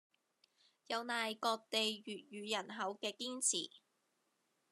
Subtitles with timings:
[0.87, 3.69] 有賴各地粵語人口嘅堅持